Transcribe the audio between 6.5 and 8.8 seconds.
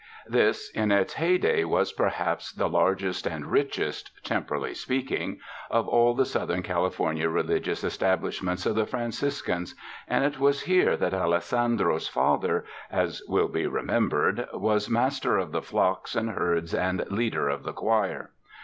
California religious establishments of